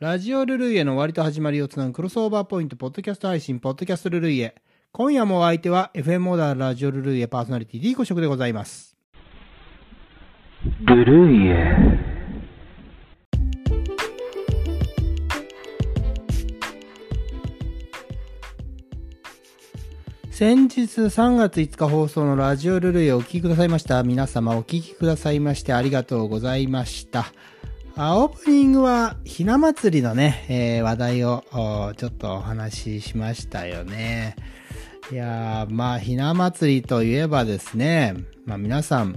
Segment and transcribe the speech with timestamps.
[0.00, 4.54] ラジオルルイエの終わりと始まりをつなぐクロスオーバーポイント、ポッドキャスト配信、ポッドキャストルルイエ。
[4.92, 8.96] 今夜もお相手は FM モーダーラジオルルイエパーソナリティ D 5色でございます。
[10.82, 11.76] ルルイエ。
[20.30, 24.04] 先日3月5日放送のラジオルルイエをお聞きくださいました。
[24.04, 27.32] 皆様お聞きくださいましてありがとうございました。
[28.00, 31.42] あオープニングはひな祭りのね、えー話題を
[31.96, 34.36] ちょっとお話ししましたよね。
[35.10, 39.16] いやー、まあひな祭りといえばですね、まあ皆さん、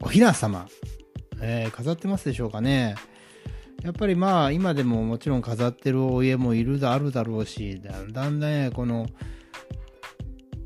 [0.00, 0.66] おひな様、
[1.40, 2.96] えー飾ってますでしょうかね。
[3.84, 9.06] やっぱりまあ今でももちろん飾ってるお家もいるだあるだろうし、だんだんね、この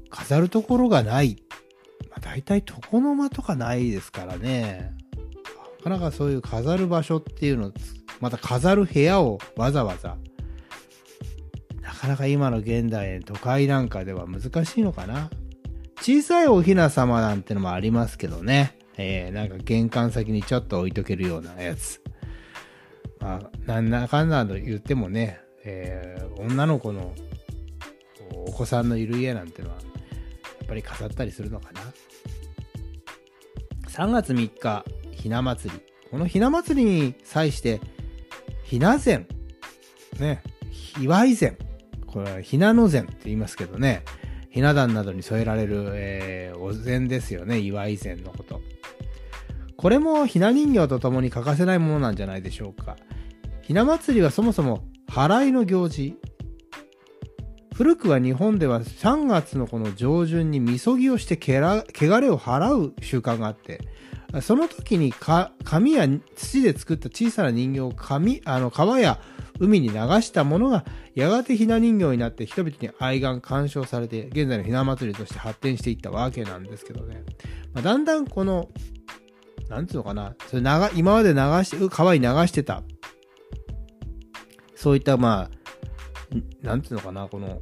[0.09, 1.37] 飾るところがない。
[2.09, 4.96] まあ、大体床の間とかないですからね。
[5.87, 7.73] なかなかそういう飾る場所っていうの、
[8.19, 10.17] また飾る部屋をわざわざ、
[11.81, 15.31] なかなか今の現代都会なんかでは難しいのかな。
[16.01, 18.77] 小さいおひな様なんてのもありますけどね。
[18.97, 22.03] えー、なんか玄関先にちょっと置いとけるようなやつ。
[23.21, 27.15] まあ、なんだかんだと言ってもね、えー女の子の
[28.49, 29.83] お子さんのいる家なんてのは、や
[30.65, 31.81] っぱり飾ったりするのかな。
[33.89, 34.85] 3月3日、
[35.27, 35.81] ひな祭り。
[36.09, 37.81] このひな祭りに際して、
[38.63, 39.27] ひな膳。
[40.21, 40.41] ね、
[41.01, 41.59] 祝い膳。
[42.07, 44.05] これはひなの膳って言いますけどね。
[44.51, 47.59] ひな壇などに添えられる、えーお膳ですよね。
[47.59, 48.61] 祝い膳のこと。
[49.77, 52.97] これもひな人形と共に欠かせないものなんじゃないでしょうか。
[53.63, 56.15] ひな祭りはそもそも払いの行事。
[57.75, 63.81] 古くは日本では3月のこの上旬にみそぎをしてけら汚れを払う習慣があって、
[64.43, 69.21] その時にか紙や土で作った小さな人形を紙あの川や
[69.59, 77.25] 海に流したものがやがてひな人形になって人々に愛願干渉されて現在のひな祭りとして発展していったわけなんですけどね、
[77.73, 78.69] まあ、だんだんこの
[79.69, 82.83] なんつうのかなそれ流今まで流して川に流してた
[84.75, 87.61] そういったまあなんていうのかなこの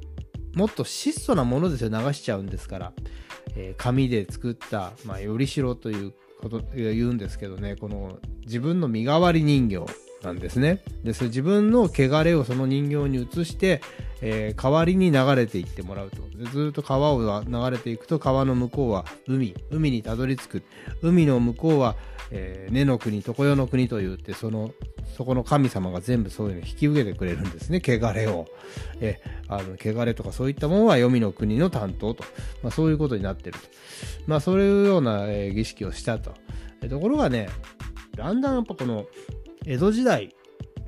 [0.55, 1.91] もっと質素なものですよ。
[1.91, 2.93] 流しちゃうんですから、
[3.57, 6.15] えー紙で作った、まあ、よりしろという
[6.45, 10.04] こと言うんですけどねこの自分の身代わり人形。
[10.25, 10.83] なんですね。
[11.03, 13.81] でそれ自分の汚れをその人形に移して、
[14.21, 16.23] えー代わりに流れていってもらうと。
[16.51, 20.63] ずっと川を流れていくと川の向こうは海海にたどり着く。
[21.03, 21.97] 海の向こうは、
[22.31, 24.73] えー根の国常世の国と言ってその
[25.17, 28.47] そこの神様が全部そういうの引き受けてくれるんですね汚れを、
[29.01, 32.25] えーあの汚れとかそういったものは黄泉の国の担当と、
[32.63, 33.67] まあ、そういうことになってると。
[34.27, 36.33] まあそういうような、えー儀式をしたと。
[36.89, 37.49] ところがね
[38.17, 39.07] だんだんやっぱこの
[39.65, 40.35] 江戸時代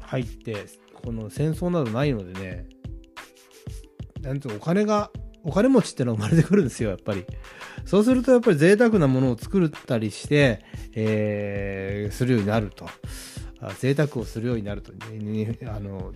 [0.00, 0.66] 入って
[1.02, 2.68] この戦争などないのでね
[4.20, 5.10] なんてお金が
[5.42, 7.24] お金持ちってのが生まれてくるんですよやっぱり。
[7.84, 12.86] そうするとやっぱり贅沢なものを作ったりして、えーするようになると。
[13.60, 16.12] あ贅沢をするようになると、ねあの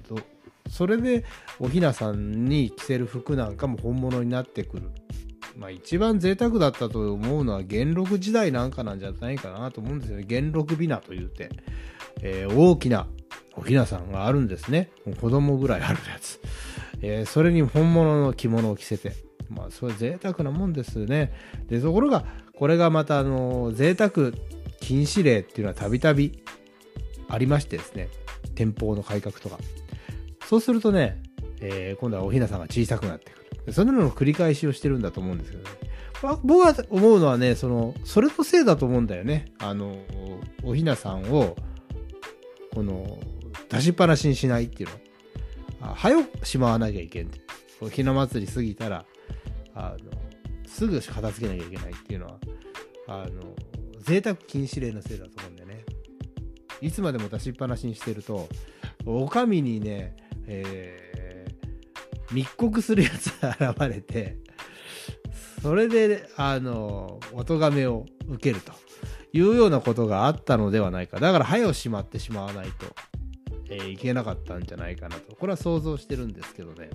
[0.68, 1.24] それで
[1.58, 4.90] おひなさんに着せる服なんかも本物になってくる。
[5.56, 10.24] まあ一番贅沢だったと思うのは元禄時代なんかなんじゃないかなと思うんですよね。
[10.26, 11.50] 元禄美名と言って、
[12.22, 13.06] えー大きな
[13.56, 14.90] おひなさんがあるんですね。
[15.20, 16.40] 子供ぐらいあるやつ、
[17.02, 19.12] えーそれに本物の着物を着せて。
[19.48, 21.32] まあそれ贅沢なもんですね。
[21.66, 24.10] でところがこれがまたあの贅沢
[24.80, 26.42] 禁止令っていうのはたびたび
[27.28, 28.08] ありましてですね。
[28.54, 29.58] 天保の改革とか。
[30.46, 31.20] そうするとね、
[31.60, 33.72] えー今度はおひなさんが小さくなってくる。
[33.72, 35.70] そのような繰り返しをしてるんだと思うんですけどね。
[36.22, 39.46] まあ僕は思うのはねそのそれのせいだと思うんだよね。
[39.58, 39.96] あの
[40.62, 41.56] おひなさんを
[42.74, 43.18] この
[43.68, 44.96] 出しっぱなしにしないっていうの。
[45.82, 47.40] あ早くしまわなきゃいけんって。
[47.78, 49.04] こひな祭り過ぎたら
[49.74, 50.10] あの
[50.66, 52.38] すぐ片付けなきゃいけないっていうのは
[53.08, 53.54] あの
[54.00, 55.84] 贅沢禁止令のせいだと思うんだよね。
[56.80, 58.48] いつまでも出しっぱなしにしてると
[59.06, 60.14] お上にね、
[60.46, 61.10] えー
[62.32, 64.36] 密告するやつが現れて
[65.62, 68.72] それであのお咎めを受けると。
[69.32, 71.20] いうようなことがあったのではないか。
[71.20, 72.86] だから早をしまってしまわないと、
[73.70, 75.36] えーいけなかったんじゃないかなと。
[75.36, 76.90] これは想像してるんですけどね。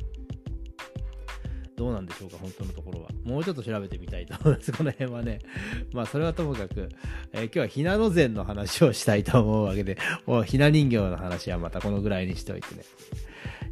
[1.75, 3.09] どうなんでしょうか本当のところは。
[3.23, 5.39] もうちょっと調べてみたいと思いますこの辺はね。
[5.93, 6.89] まあそれはともかく、
[7.33, 12.83] えー今日はひなの膳の話をしたいと思うわけでもうひな人形の話はまたこのぐらいにしておいてね。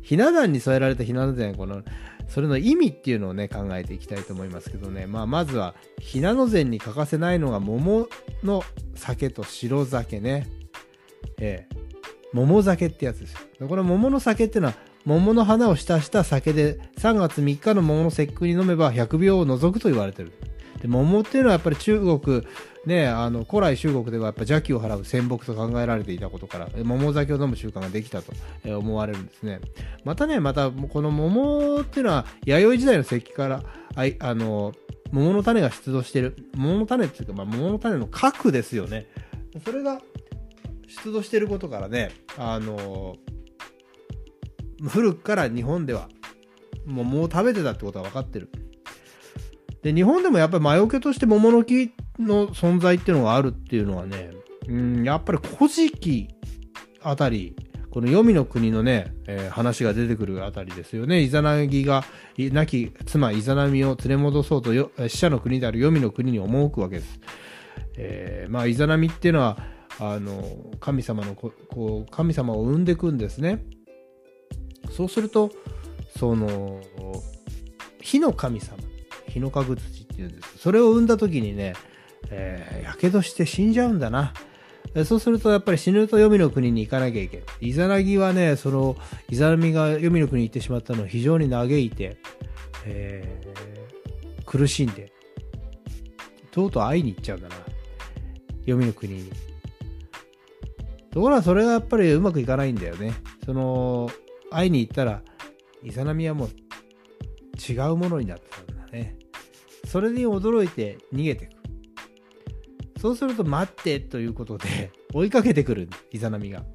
[0.03, 1.81] ひな壇に添えられたひなの膳この
[2.27, 8.07] それの意味っていうのをね考えていきたいと思いますけどね、まあ、まずはひなの膳に欠かせないのが桃
[8.43, 8.63] の
[8.95, 10.47] 酒と白酒ね
[11.39, 11.83] ええ
[12.33, 13.67] 桃酒ってやつですよ。
[13.67, 14.73] これ桃の酒っていうのは、
[15.05, 20.31] 桃の花を浸した酒で3月3日の桃の節句に飲めば100秒を除くと言われてる。
[20.83, 22.45] で桃っていうのはやっぱり中国、
[22.85, 28.33] ね、あの古来中国ではやっぱ邪気を払う仙木と考えられていたことから桃酒を飲む習慣ができたと
[28.65, 29.61] 思われるんですね。
[30.03, 33.63] またね、またこの桃っていうのは弥生時代の石器から
[33.95, 34.73] あいあの
[35.13, 39.07] 桃の種が出土してる桃の種っていうか、まあ、桃の種の核ですよね。
[39.63, 40.01] それが
[40.87, 43.15] 出土してることからね、あの
[44.85, 46.09] 古くから日本では
[46.85, 48.49] 桃を食べてたってことは分かってる。
[49.83, 54.31] で、日本でもやっぱり魔除けとして桃の木の存在っていうのがあるっていうのはね、
[54.67, 56.29] うん、やっぱり古事記
[57.01, 57.55] あたり、
[57.91, 61.21] この黄泉の国のね、えー、話が出てくるあたりですよね。
[61.21, 62.03] イザナギが、
[62.37, 67.19] 亡き妻イザナミを連れ戻そうとよ死者の国である黄泉の国に赴くわけです。
[67.97, 69.57] えー、まあ、イザナミっていうのは、
[69.99, 70.43] あの、
[70.79, 73.63] 神様のこ、こう、神様を生んでいくんですね。
[74.89, 75.51] そうすると、
[76.17, 76.81] その、
[78.01, 78.77] 火の神様、
[79.33, 80.57] 火の神土っていうんです。
[80.59, 81.73] それを生んだ時にね、
[82.29, 84.33] えー、やけどして死んじゃうんだな。
[85.05, 87.45] そうするとやっぱり死ぬと黄泉の国に行かなきゃいけない。
[87.61, 88.95] イザナギはね、その、
[89.29, 92.17] イザナミが黄泉の国に行ってしまったのを非常に嘆いて、
[92.85, 95.11] えー、苦しんで、
[96.51, 97.55] とうとう会いに行っちゃうんだな。
[98.65, 99.31] 黄泉の国に。
[101.09, 103.13] ところがそれがやっぱりうまくいかないんだよね。
[103.45, 104.11] その、
[104.51, 105.23] 会いに行ったら、
[105.81, 106.49] イザナミはもう
[107.71, 109.22] 違うものになってたんだね。
[109.93, 112.99] それに驚いて逃げていく。
[112.99, 116.65] そうすると待ってということで 追いかけてくるイザナミが。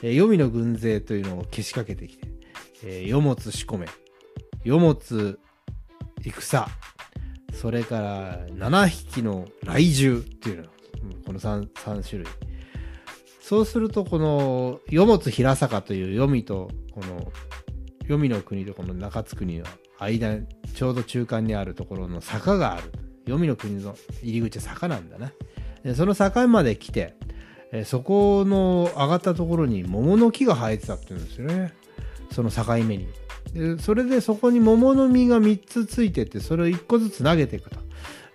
[0.00, 2.28] えー、黄泉の軍勢というのをけしかけてきて、
[2.84, 3.86] えー、世物仕込め、
[4.64, 5.40] 世物
[6.20, 6.66] 戦、
[7.52, 10.64] それから7匹の雷獣っていうの、
[11.26, 12.28] この 3, 3種類。
[13.40, 17.32] そうすると、この、世物平坂という黄泉と、この、
[18.06, 19.64] 黄泉の国とこの中津国の
[20.02, 22.90] 間、ちょうど中間にあるところの坂がある。
[23.26, 25.32] 黄泉の国の入り口は坂なんだな。
[25.94, 27.14] その境まで来て、
[27.84, 31.72] そこの上がったところに桃の木が生えてたって言うんですよね。
[32.30, 33.08] その境目に。
[33.54, 37.82] でそれでそこに桃の実が3つついてて、それを1個ずつ投げていくと。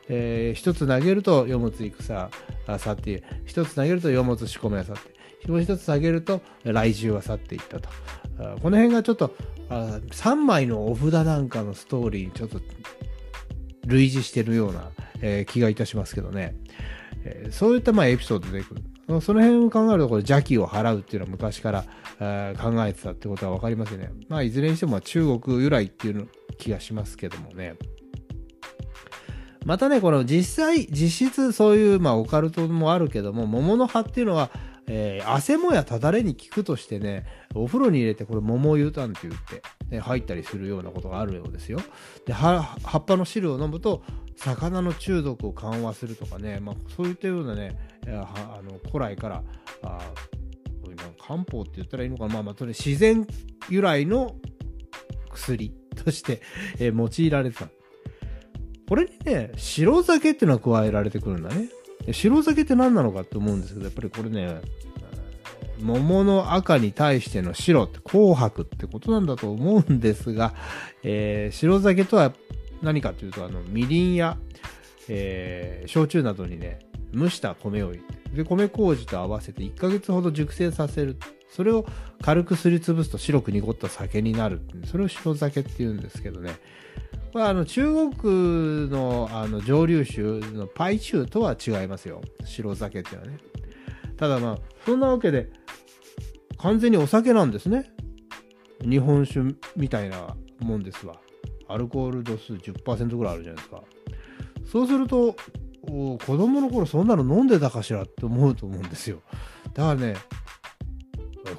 [0.09, 2.29] えー、1つ投げると世物戦
[2.67, 7.89] あ去って1つ投げると世物仕込めは去ってもう1つ投げると来獣は去っていったと
[8.61, 9.35] この辺がちょっと
[9.69, 12.59] あ3枚のお札なんかのストーリーにちょっと
[13.85, 14.91] 類似してるような、
[15.21, 16.55] えー、気がいたしますけどね。
[17.23, 18.81] えー、そういったまあエピソードでくる。
[19.21, 21.85] その辺を考えると、これ邪気を払うっていうのは昔から、
[22.19, 24.11] えー、考えてたってことは分かりますよね。
[24.27, 27.75] まあ、いずれにしても中国由来っていうの気がしますけどもね。
[29.63, 34.49] またね、この実際、実質そういう、まあ、オカルトもあるけども、桃の葉っていうのは、
[34.89, 41.79] えー、汗もやただれに効くとしてね、お風呂に入れてこれ桃湯たんって言って、ね、入ったりするようなことがあるようですよ。
[42.25, 44.03] で、葉っぱの汁を飲むと、
[44.37, 49.43] 魚の中毒を緩和するとかね、まあ、そういったようなね、あの古来から、
[49.83, 49.99] あ
[51.27, 53.27] 漢方って言ったらいいのかな、まあ、まあ、それ自然
[53.69, 54.35] 由来の
[55.29, 56.41] 薬として、
[56.79, 57.67] えー、用いられてた。
[58.87, 61.69] これにね、白酒っていうのは加えられてくるんだね。
[62.11, 64.61] 白酒って何なのかって思うんですけど、やっぱりこれね、
[65.79, 70.53] 桃の赤に対しての白って紅白ってことなんだと思うんですが、
[71.03, 72.33] えー、白酒とは
[72.81, 74.37] 何かというと、あの、みりんや、
[75.07, 76.79] えー、焼酎などにね、
[77.13, 81.17] 蒸した米を入れて、で、米麹と合わせて1ヶ月ほど熟成させる。
[81.49, 81.85] それを
[82.21, 84.61] 軽くすりつぶすと白く濁った酒になる。
[84.85, 86.57] それを白酒って言うんですけどね。
[87.37, 90.21] これあの中国のあの蒸留酒
[90.55, 92.19] のパイチューとは違いますよ。
[92.43, 93.37] 白酒っていうのはね。
[94.17, 95.51] ただまあ、そんなわけで、
[96.57, 97.93] 完全にお酒なんですね。
[98.81, 101.17] 日本酒みたいなもんですわ。
[101.67, 103.83] アルコール度数10%ぐらいあるじゃないですか。
[104.71, 105.35] そうすると、
[105.83, 109.21] 子供の頃そんなの飲んでたかしらって思うと思うんですよ。
[109.75, 110.15] だからね、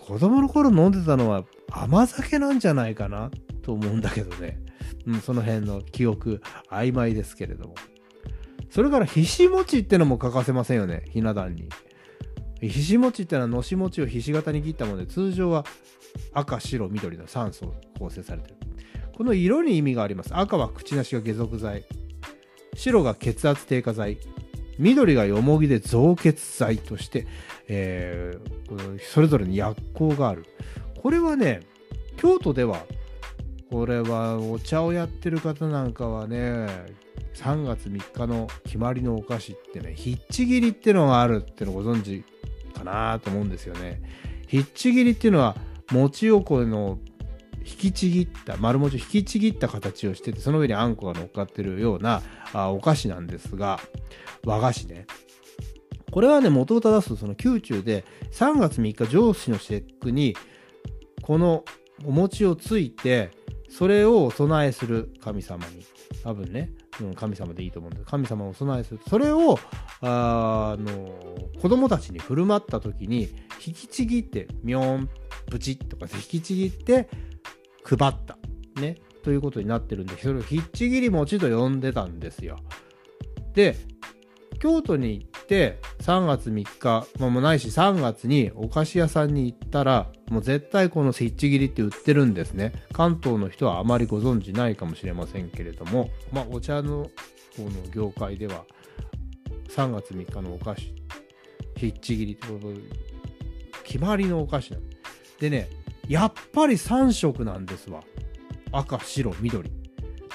[0.09, 3.31] 子供の頃飲んでたのは甘酒なんじゃないかな
[3.63, 4.59] と思うんだけどね。
[5.09, 7.75] うん、その辺の記憶曖昧ですけれども。
[8.71, 11.69] それからひし餅ってのも欠かせませんよね、ひな壇に。
[12.61, 15.65] ひし餅ってのはのし餅をひし形に切ったもので、通常は
[16.35, 18.57] 赤、白、緑の3層構成されてる。
[19.17, 20.37] この色に意味があります。
[20.37, 21.85] 赤は口なしが解毒剤。
[22.75, 24.19] 白が血圧低下剤。
[24.79, 27.27] 緑がよもぎで増血剤として、
[27.67, 30.45] えー、それぞれに薬効がある。
[31.03, 31.63] これはね、
[32.17, 32.85] 京都では、
[33.71, 36.67] これはお茶をやってる方なんかはね、
[37.35, 42.25] 3月3日の決まりのお菓子ってね、ひっちぎりってのがあるってのご存知
[42.75, 44.01] かなと思うんですよね。
[44.47, 45.57] ひっちぎりっていうのは
[45.93, 46.99] 餅をこの
[47.59, 52.23] 引きちぎった丸餅を引きちぎった形をしててその上にあんこが乗っかってるような
[52.55, 53.79] あお菓子なんですが
[54.45, 55.07] 和菓子ね
[56.11, 60.35] これはね元を正すとその宮中で3月3日上司の節句に
[61.21, 61.65] この
[62.07, 63.31] お餅をついて
[63.69, 65.85] それをお供えする神様に
[66.25, 66.71] 多分ね、
[67.01, 69.59] うん、神様でいいと思うんです神様をお供えするそれを
[70.01, 73.29] あの子供たちに振る舞った時に
[73.65, 75.09] 引きちぎってみょん
[75.51, 77.09] プチッとか引きちぎって
[77.85, 78.39] 配った。
[78.81, 78.97] ね。
[79.25, 82.59] ということになってるんで、それをひっちぎり餅と呼んでたんですよ。
[83.55, 83.77] で、
[84.61, 92.73] 京都に行って3月3日、まあ、もうないし3月にお菓子屋さんに行ったらもう絶対このひっちぎりって売ってるんですね。
[92.93, 97.11] 関東の人はあまりご存知ないかもしれませんけれどもまあお茶の
[97.57, 98.65] この業界では
[99.69, 100.95] 3月3日のお菓子
[101.77, 102.49] ひっちぎりって
[103.85, 104.83] 決まりのお菓子なん
[105.39, 105.69] でね
[106.09, 108.03] やっぱり3色なんですわ。
[108.73, 109.71] 赤白緑。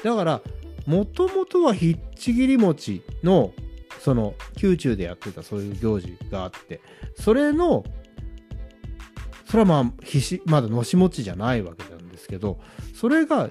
[0.04, 0.42] だから
[0.86, 3.52] もともとはひっちぎり餅の
[4.00, 6.82] その宮中でやってたそういう行事があって
[7.16, 7.84] それの
[9.46, 12.60] それはまあひしまだのし餅じゃないわけなんですけど
[12.96, 13.50] それが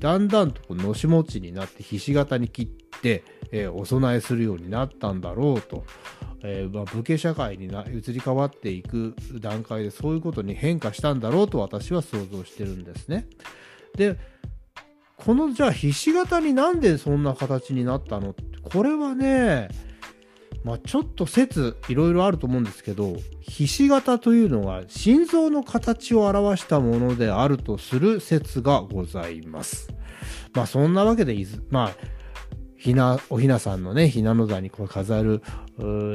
[0.00, 2.66] だんだんとのし餅になってひし形に切っ
[3.00, 5.84] て、えー、お供えするようになったんだろうと
[6.42, 13.26] えー、まあ、武家社会にな移り変わっていく段階でそういうことに変化したんだろうと私は想像してるんですね。
[13.96, 14.16] で
[15.16, 19.68] このじゃあひし形になんでそんな形になったのってこれはね
[20.62, 29.88] まあ、ちょっと説いろいろあると思うんですけどひし形というのは心臓の形を表したものであるとする説がございます。
[30.52, 31.34] まあそんなわけで
[31.70, 31.96] まあ
[32.80, 35.42] ひな、おひなさんのね、ひなの座にこう飾る、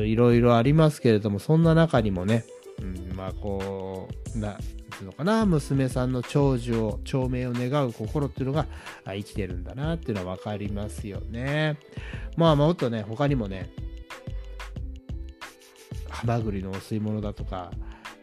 [0.03, 2.43] いろいろありますけれども、そんな中にもね、
[2.81, 4.57] うん、まあこう、な、
[4.95, 8.65] つうのかな、娘さんの長寿を、長命を願う心っていうのが
[9.05, 11.77] 生きてるんだなっていうのは分かりますよね。
[12.37, 13.69] まあもっとね、他にもね、
[16.09, 17.71] ハマグリのお吸い物だとか、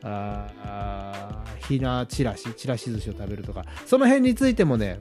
[0.05, 5.01] あひなちらし、ちらし寿司を食べるとか、その辺についてもね、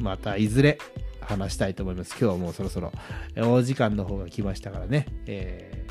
[0.00, 0.78] またいずれ
[1.20, 2.10] 話したいと思います。
[2.18, 2.92] 今日はもうそろそろ
[3.36, 5.86] お時間の方が来ましたからね、え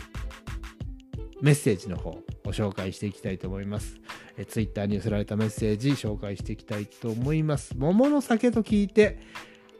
[1.15, 4.00] ー、メッセージの方ご紹介していきたいと思います。
[4.37, 7.73] えー、Twitter に寄せられたメッセージ紹介していきたいと思います。
[7.77, 9.19] 桃の酒と聞いて、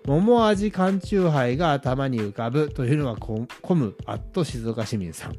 [0.06, 3.36] 桃味缶酎ハイが頭に浮かぶというのはコ
[3.76, 5.36] ムアット静岡市民さん。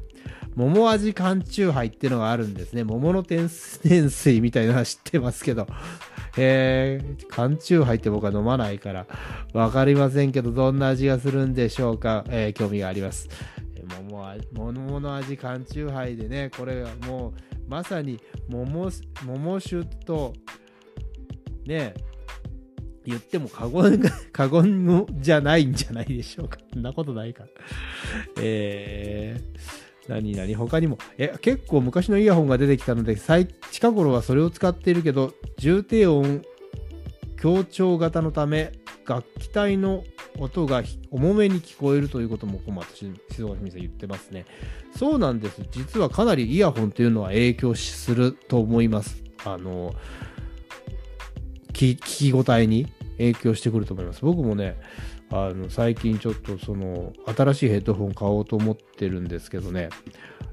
[0.55, 2.83] 桃味缶酎ハイっていうのがあるんですね。
[2.83, 5.67] 桃の天水みたいなのは知ってますけど、
[6.37, 9.07] えー、缶中入って僕は飲まないから、
[9.53, 12.23] わかりませんけど、どんな味がするんでしょうか？
[12.29, 13.27] えー、興味があります。
[14.09, 18.89] 桃桃の味缶中杯でね、これはもう、まさに桃、
[19.25, 20.33] 桃酒と、
[21.65, 21.93] ね、
[23.05, 24.01] 言っても過言
[24.31, 26.57] 過言じゃないんじゃないでしょうか。
[26.71, 27.45] そんなことないか。
[28.39, 33.17] えー、何々他にも、え、結構昔のイヤホンが出てきたので、
[33.71, 36.43] 近頃はそれを使っているけど、重低音
[37.37, 38.71] 強調型のため、
[39.05, 40.03] 楽器体の
[40.39, 43.07] 音が重めに聞こえるということも、こま静
[43.45, 44.45] 岡清水さん言ってますね。
[44.95, 45.61] そうなんです。
[45.71, 49.23] 実はかなりイヤホンというのは影響すると思います。
[49.45, 49.93] あの、
[51.73, 52.87] 聞き応えに
[53.17, 54.21] 影響してくると思います。
[54.23, 54.77] 僕もね、
[55.35, 59.89] あの最近ちょっとその新しいヘッドホン買おうと思ってるんですけどね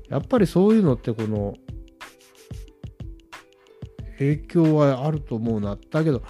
[0.09, 1.55] やっぱりそういうのってこの
[4.19, 6.23] 影響はあると思うなだけど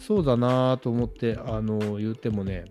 [0.00, 2.64] そうだなと思ってあの言ってもね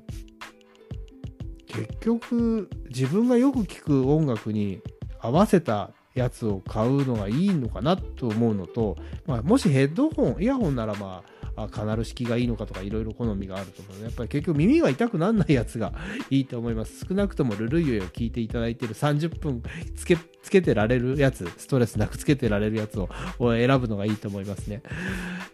[1.71, 4.81] 結局自分がよく聴く音楽に
[5.19, 11.23] 合わせたやつを買うのがいいのかなと思うのと、まあ、もしヘッドホンイヤホンならま
[11.55, 15.93] あカナル式がいいのかとかいろいろ好みがあると思うので、やっぱり結局耳が痛くならないやつが
[16.29, 17.05] いいと思います。
[17.07, 19.61] 少なくともルルイエを聞いていただいている30分
[19.95, 23.09] つけつけてられるやつ、ストレスなくつけてられるやつを
[23.39, 24.81] 選ぶのがいいと思いますね。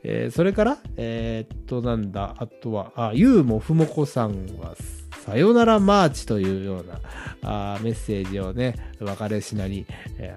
[0.03, 4.75] えー、それから、えー、っと、なんだ、あとは、あ、ゆうもふもこさんは、
[5.27, 7.01] さよならマーチというような
[7.75, 9.85] あメッセージをね、別れしなに、
[10.17, 10.33] え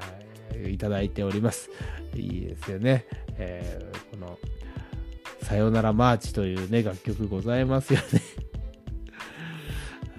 [0.53, 1.71] ー、いただいております。
[2.17, 3.07] いいですよね。
[3.39, 4.37] えー、この
[5.43, 8.07] さよならマーチというね、楽曲ございますよね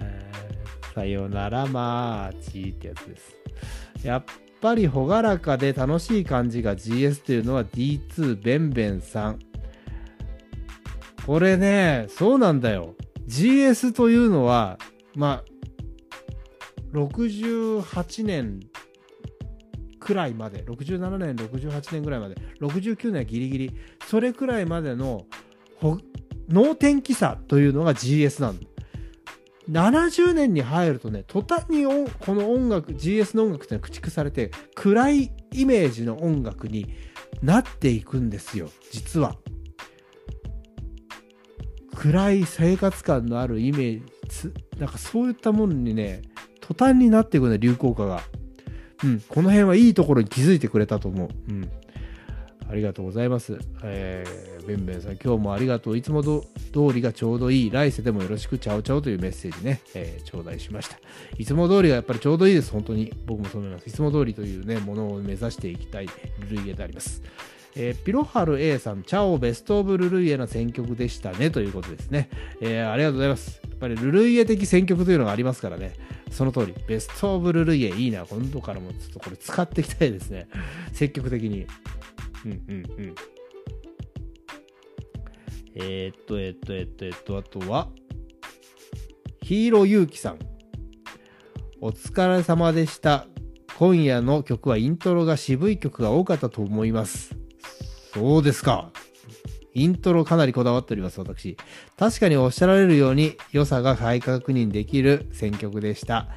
[0.00, 0.30] え
[0.94, 3.36] さよならマーチってやつです。
[4.02, 4.24] やっ
[4.62, 9.38] ぱり朗らかで楽しい感じが GS というのは D2 ベンベンさん。
[11.26, 12.94] これね、そうなんだよ。
[13.32, 14.78] GS というのは、
[15.14, 18.60] まあ、68年
[19.98, 25.24] くらいまで67年68年ぐらいまで69年はギリギリそれくらいまでの
[26.48, 28.60] 能天気さというのが GS なん。
[29.70, 36.92] 70年に入るとね途端にこの音楽 GS の音楽って駆逐されて暗いイメージの音楽に
[37.42, 39.36] なっていくんですよ実は。
[42.02, 46.22] 暗い生活感のあるイメージなんかそういったものにね
[46.60, 48.22] 途端になっていくね流行歌が
[49.04, 51.70] うんこの辺はいいところに気づいてくれたと思ううん
[52.68, 53.58] ありがとうございます。
[53.82, 55.96] えー、べんべんさん、今日もありがとう。
[55.98, 56.40] いつもど
[56.72, 57.70] 通りがちょうどいい。
[57.70, 60.96] 来世でもよろしく、ちゃおちゃおというメッセージね、えー、頂戴しました。
[61.36, 62.72] いつも通りがやっぱりちょうどいいです。
[62.72, 63.12] 本当に。
[63.26, 63.86] 僕もそう思います。
[63.90, 66.06] いつも通りというね、ものを目指していきたい
[66.48, 67.22] ルルイエであります。
[67.74, 72.28] えー、ピロハル A さん、チャオベストオブルルイエの選曲でしたねということですね。
[72.60, 73.60] えー、ありがとうございます。
[73.62, 75.94] やっぱりルルイエ的選曲というのがありますからね。
[76.30, 76.74] その通り。
[76.86, 78.26] ベストオブルルイエいいな。
[78.26, 80.48] 今度からもちょっとこれ使っていきたいですね。
[80.92, 81.66] 積極的に。
[82.44, 83.14] うんうんうん。
[85.74, 87.88] えー、っと、えー、っと、えー、っと、えっと、あとは、
[89.40, 90.38] ヒーローユウキさん。
[91.80, 93.26] お疲れ様でした。
[93.78, 97.41] 今夜の曲はイントロが渋い曲が多かったと思います。
[98.12, 98.90] そうですか。
[99.74, 101.56] イントロかなりこだわっております、私。
[101.96, 106.28] 確かにおっしゃられるように良さが再確認できる選曲でした。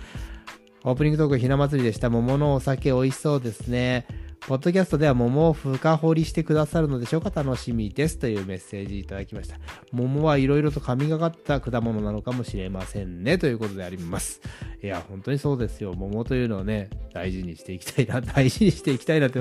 [0.84, 2.10] オープニングトークひな祭りでした。
[2.10, 4.08] 桃のお酒美味しそうですね。
[4.48, 9.58] ポッドキャストでは桃を深掘りしてくださるのでしょうか楽しみですというメッセージいただきました。
[9.92, 14.42] 桃はいろいろと神がかった果物なのかもしれませんねということであります。
[14.84, 15.96] いや、本当にそうですよ。
[15.96, 19.40] 桃というのをね、大事にしていきたいな、 大事にしていきたいなって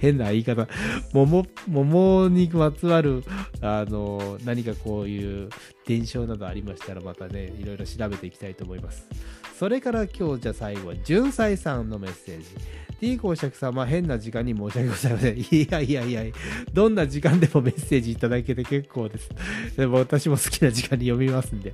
[0.00, 0.66] 変な言い方。
[1.12, 3.22] 桃、桃にまつわる、
[3.60, 5.48] あの、何かこういう
[5.86, 9.06] 伝承などありましたらまたね、いろいろ調べていきたいと思います。
[9.56, 12.46] それから今日じゃあ最後は、純才さんのメッセージ。
[13.00, 15.38] T 公爵様、変な時間に申し訳ございません。
[15.40, 16.22] いやいやいや、
[16.74, 19.30] どんな時間でもメッセージいただけて結構です。
[19.74, 21.72] でも私も好きな時間に読みますんで。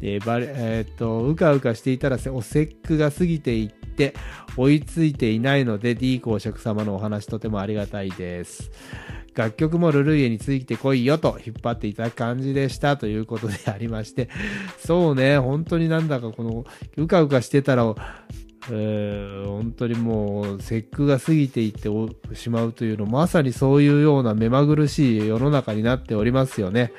[0.00, 4.14] でバレえー、っと、うかうかしていたらお節句が過ぎていって、
[4.56, 8.70] 追いついていないので、D 公爵様のお話とてもありがたいです。
[9.34, 14.28] 楽曲もルルイエについてこいよと引っ張っていただく感じでしたということでありまして、
[14.78, 16.64] そうね、本当になんだかこの、
[16.96, 17.94] うかうかしてたら、
[18.70, 21.90] え、本当にもう節句が過ぎていって
[22.34, 26.92] しまうというのまさにそういうような目まぐるしい世の中になっておりますよね。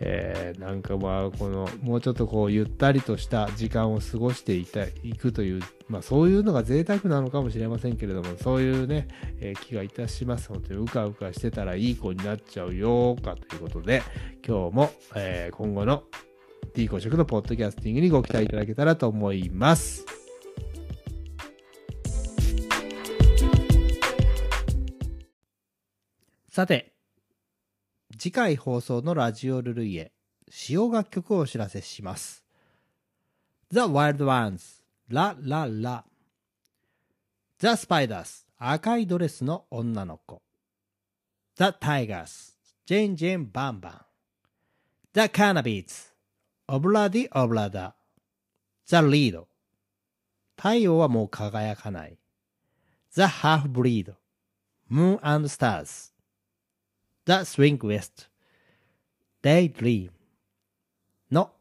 [0.00, 9.08] えー、なんかまあこのもうちょっとこうゆったりとした時間を過ごしていたいくという、まあ、そういうのが贅沢なのかもしれませんけれどもそういうね、
[9.40, 14.02] えー、気がいたします本当にうかうかしてたらいい子になっちゃうよかということで
[14.46, 16.02] 今日も、えー、今後の
[16.74, 20.23] D 公職のポッドキャスティングにご期待いただけたらと思います。
[26.54, 26.92] さて、
[28.16, 30.12] 次回放送のラジオルルイエ、
[30.48, 32.44] 使用楽曲をお知らせします。
[33.72, 36.04] The Wild Ones、ラララ。
[37.58, 40.42] The Spiders、赤いドレスの女の子。
[41.56, 42.52] The Tigers、
[42.86, 44.00] ジェンジェンバンバン。
[45.12, 46.12] The Cannabis、
[46.68, 47.96] オブラディオブラダ。
[48.86, 49.44] The Lead、
[50.56, 52.16] 太陽はもう輝かない。
[53.10, 54.14] The Half Breed、
[54.88, 56.13] Moon and Stars。
[57.26, 58.28] The Swing West
[59.42, 60.10] Daydream
[61.30, 61.52] の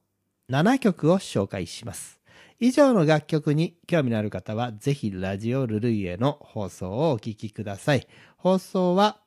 [0.49, 2.19] 7曲を紹介します。
[2.59, 8.07] 以上の楽曲に興味のある方は、ぜひラジオルルイエの放送をお聴きください。
[8.37, 9.19] 放送は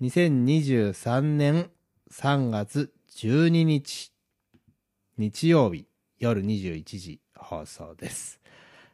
[0.00, 1.70] 2023年
[2.12, 4.12] 3月12日
[5.18, 5.86] 日曜日
[6.18, 8.40] 夜21時放送です。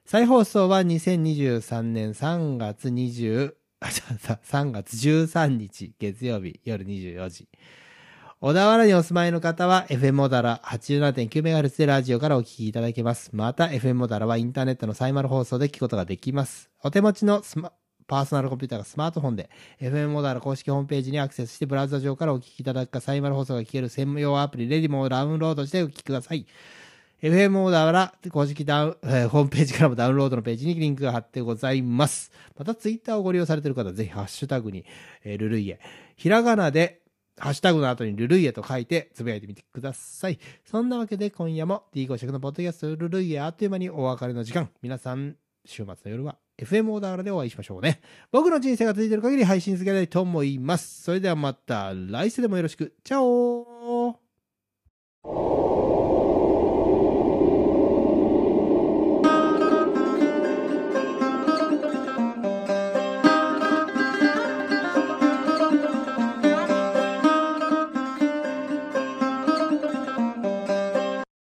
[0.04, 2.88] 再放送は2023年3月
[3.86, 7.48] 20 3月13日月曜日夜24時。
[8.40, 13.30] 小田原にお住まいの方は FM モダラ 87.9MHz でラジオからお聞きいただけます。
[13.32, 16.68] また FM モダラはインターネットのサイマル放送で聞くことができます。
[16.82, 17.72] お手持ちのスマ
[18.08, 26.46] パーソナルコンピューターがスマートフォンで FM モダラ公式ホームページにアクセスしてブラウザ上からお聞きいただくかサイマル放送が聞ける専用アプリレディモをダウンロードしてお聞きください。
[27.22, 32.30] FM オーダーら公式ダウン、えー、ホームページからもダウンロードのページにリンクが貼ってございます。
[32.58, 34.84] またツイッターをご利用されている方はぜひハッシュタグに、
[35.24, 35.80] えー、ルルイエ。
[36.16, 37.00] ひらがなで
[37.38, 40.38] ハッシュタグの後にルルイエと書いてつぶやいてみてください。
[40.64, 44.68] そんなわけで今夜も D5 色のポッドキャストルルイエあっという間にお別れの時間。
[44.82, 48.00] 皆さん、週末の夜は FM オーダーでお会いしましょうね。
[48.30, 51.02] 僕の人生が続いている限り配信続けたいと思います。
[51.02, 52.94] それではまた来世でもよろしく。
[53.04, 53.75] チャオ